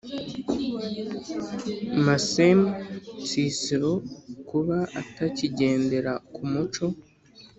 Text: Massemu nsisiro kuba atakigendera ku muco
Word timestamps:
Massemu 2.05 2.67
nsisiro 3.21 3.91
kuba 4.49 4.77
atakigendera 5.01 6.13
ku 6.33 6.41
muco 6.51 6.85